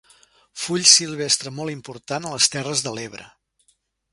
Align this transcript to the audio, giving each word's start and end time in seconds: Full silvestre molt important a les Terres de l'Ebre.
Full 0.61 0.85
silvestre 0.91 1.53
molt 1.57 1.73
important 1.75 2.25
a 2.25 2.33
les 2.37 2.51
Terres 2.57 2.83
de 2.89 2.95
l'Ebre. 2.97 3.29